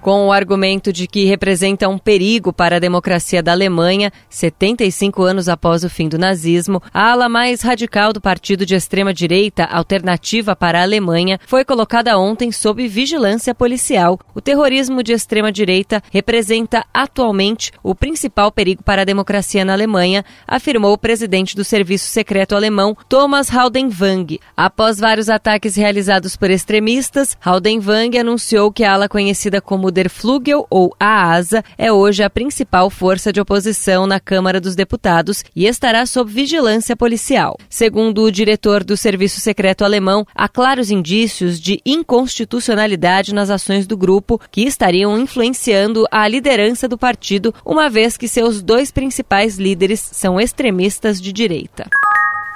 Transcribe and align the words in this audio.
Com 0.00 0.26
o 0.28 0.32
argumento 0.32 0.92
de 0.92 1.06
que 1.08 1.24
representa 1.24 1.88
um 1.88 1.98
perigo 1.98 2.52
para 2.52 2.76
a 2.76 2.78
democracia 2.78 3.42
da 3.42 3.52
Alemanha, 3.52 4.12
75 4.30 5.22
anos 5.22 5.48
após 5.48 5.82
o 5.82 5.90
fim 5.90 6.08
do 6.08 6.16
nazismo, 6.16 6.80
a 6.94 7.10
ala 7.10 7.28
mais 7.28 7.62
radical 7.62 8.12
do 8.12 8.20
partido 8.20 8.64
de 8.64 8.76
extrema-direita 8.76 9.64
Alternativa 9.64 10.54
para 10.54 10.78
a 10.78 10.82
Alemanha 10.82 11.40
foi 11.46 11.64
colocada 11.64 12.16
ontem 12.18 12.52
sob 12.52 12.86
vigilância 12.86 13.54
policial. 13.54 14.18
O 14.32 14.40
terrorismo 14.40 15.02
de 15.02 15.12
extrema-direita 15.12 16.00
representa 16.12 16.84
atualmente 16.94 17.72
o 17.82 17.94
principal 17.94 18.52
perigo 18.52 18.84
para 18.84 19.02
a 19.02 19.04
democracia 19.04 19.64
na 19.64 19.72
Alemanha, 19.72 20.24
afirmou 20.46 20.92
o 20.92 20.98
presidente 20.98 21.56
do 21.56 21.64
Serviço 21.64 22.06
Secreto 22.06 22.54
Alemão, 22.54 22.96
Thomas 23.08 23.50
Haldenwang. 23.50 24.38
Após 24.56 24.98
vários 24.98 25.28
ataques 25.28 25.74
realizados 25.74 26.36
por 26.36 26.50
extremistas, 26.50 27.36
Haldenwang 27.44 28.18
anunciou 28.18 28.70
que 28.70 28.84
a 28.84 28.92
ala 28.92 29.08
conhecida 29.08 29.60
como 29.60 29.85
Der 29.90 30.08
Flügel, 30.08 30.66
ou 30.70 30.94
a 30.98 31.32
ASA, 31.32 31.64
é 31.76 31.92
hoje 31.92 32.22
a 32.22 32.30
principal 32.30 32.90
força 32.90 33.32
de 33.32 33.40
oposição 33.40 34.06
na 34.06 34.20
Câmara 34.20 34.60
dos 34.60 34.74
Deputados 34.74 35.44
e 35.54 35.66
estará 35.66 36.06
sob 36.06 36.30
vigilância 36.30 36.96
policial. 36.96 37.56
Segundo 37.68 38.22
o 38.22 38.32
diretor 38.32 38.84
do 38.84 38.96
Serviço 38.96 39.40
Secreto 39.40 39.84
Alemão, 39.84 40.26
há 40.34 40.48
claros 40.48 40.90
indícios 40.90 41.60
de 41.60 41.80
inconstitucionalidade 41.84 43.34
nas 43.34 43.50
ações 43.50 43.86
do 43.86 43.96
grupo 43.96 44.40
que 44.50 44.62
estariam 44.62 45.18
influenciando 45.18 46.06
a 46.10 46.26
liderança 46.26 46.88
do 46.88 46.98
partido, 46.98 47.54
uma 47.64 47.88
vez 47.88 48.16
que 48.16 48.28
seus 48.28 48.62
dois 48.62 48.90
principais 48.90 49.56
líderes 49.56 50.00
são 50.00 50.40
extremistas 50.40 51.20
de 51.20 51.32
direita. 51.32 51.88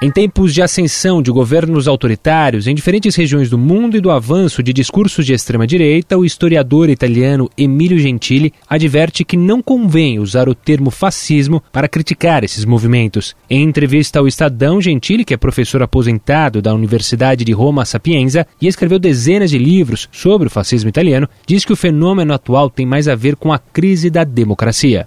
Em 0.03 0.09
tempos 0.09 0.51
de 0.51 0.63
ascensão 0.63 1.21
de 1.21 1.29
governos 1.29 1.87
autoritários 1.87 2.65
em 2.65 2.73
diferentes 2.73 3.15
regiões 3.15 3.51
do 3.51 3.57
mundo 3.57 3.95
e 3.95 4.01
do 4.01 4.09
avanço 4.09 4.63
de 4.63 4.73
discursos 4.73 5.23
de 5.23 5.31
extrema-direita, 5.31 6.17
o 6.17 6.25
historiador 6.25 6.89
italiano 6.89 7.47
Emilio 7.55 7.99
Gentili 7.99 8.51
adverte 8.67 9.23
que 9.23 9.37
não 9.37 9.61
convém 9.61 10.17
usar 10.17 10.49
o 10.49 10.55
termo 10.55 10.89
fascismo 10.89 11.61
para 11.71 11.87
criticar 11.87 12.43
esses 12.43 12.65
movimentos. 12.65 13.35
Em 13.47 13.61
entrevista 13.61 14.17
ao 14.17 14.27
Estadão, 14.27 14.81
Gentili, 14.81 15.23
que 15.23 15.35
é 15.35 15.37
professor 15.37 15.83
aposentado 15.83 16.63
da 16.63 16.73
Universidade 16.73 17.45
de 17.45 17.51
Roma 17.51 17.85
Sapienza 17.85 18.47
e 18.59 18.67
escreveu 18.67 18.97
dezenas 18.97 19.51
de 19.51 19.59
livros 19.59 20.09
sobre 20.11 20.47
o 20.47 20.51
fascismo 20.51 20.89
italiano, 20.89 21.29
diz 21.45 21.63
que 21.63 21.73
o 21.73 21.77
fenômeno 21.77 22.33
atual 22.33 22.71
tem 22.71 22.87
mais 22.87 23.07
a 23.07 23.13
ver 23.13 23.35
com 23.35 23.53
a 23.53 23.59
crise 23.59 24.09
da 24.09 24.23
democracia. 24.23 25.05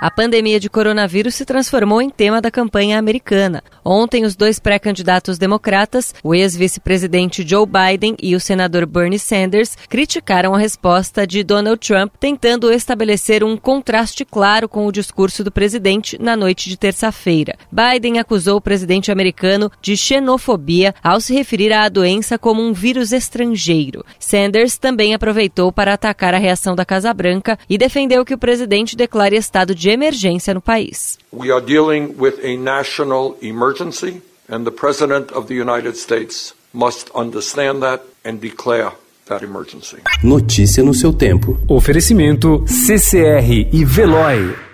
A 0.00 0.10
pandemia 0.10 0.58
de 0.58 0.70
coronavírus 0.70 1.34
se 1.34 1.44
transformou 1.44 2.00
em 2.00 2.08
tema 2.08 2.40
da 2.40 2.50
campanha 2.50 2.98
americana. 2.98 3.62
Ontem, 3.84 4.24
os 4.24 4.36
dois 4.36 4.58
pré-candidatos 4.58 5.38
democratas, 5.38 6.14
o 6.22 6.34
ex-vice-presidente 6.34 7.46
Joe 7.46 7.66
Biden 7.66 8.16
e 8.22 8.34
o 8.34 8.40
senador 8.40 8.86
Bernie 8.86 9.18
Sanders, 9.18 9.76
criticaram 9.88 10.54
a 10.54 10.58
resposta 10.58 11.26
de 11.26 11.42
Donald 11.42 11.78
Trump, 11.78 12.12
tentando 12.18 12.72
estabelecer 12.72 13.42
um 13.42 13.56
contraste 13.56 14.24
claro 14.24 14.68
com 14.68 14.86
o 14.86 14.92
discurso 14.92 15.42
do 15.42 15.50
presidente 15.50 16.20
na 16.20 16.36
noite 16.36 16.68
de 16.68 16.76
terça-feira. 16.76 17.56
Biden 17.70 18.18
acusou 18.18 18.56
o 18.56 18.60
presidente 18.60 19.10
americano 19.10 19.70
de 19.80 19.96
xenofobia 19.96 20.94
ao 21.02 21.20
se 21.20 21.34
referir 21.34 21.72
à 21.72 21.88
doença 21.88 22.38
como 22.38 22.62
um 22.62 22.72
vírus 22.72 23.12
estrangeiro. 23.12 24.04
Sanders 24.18 24.78
também 24.78 25.14
aproveitou 25.14 25.72
para 25.72 25.94
atacar 25.94 26.34
a 26.34 26.38
reação 26.38 26.74
da 26.74 26.84
Casa 26.84 27.12
Branca 27.12 27.58
e 27.68 27.78
defendeu 27.78 28.24
que 28.24 28.34
o 28.34 28.38
presidente 28.38 28.96
declare 28.96 29.36
estado 29.36 29.74
de 29.74 29.90
emergência 29.90 30.54
no 30.54 30.60
país. 30.60 31.18
We 31.32 31.52
are 31.52 31.64
dealing 31.64 32.14
with 32.18 32.40
a 32.44 32.56
national 32.56 33.36
emergency 33.80 34.20
and 34.48 34.66
the 34.66 34.70
president 34.70 35.32
of 35.32 35.46
the 35.48 35.54
United 35.54 35.96
States 35.96 36.54
must 36.72 37.10
understand 37.14 37.82
that 37.82 38.02
and 38.24 38.40
declare 38.40 38.92
that 39.26 39.42
emergency. 39.42 39.98
Notícia 40.22 40.82
no 40.82 40.92
seu 40.92 41.12
tempo. 41.12 41.58
Oferecimento 41.68 42.64
CCR 42.66 43.68
e 43.72 43.84
Veloy. 43.84 44.69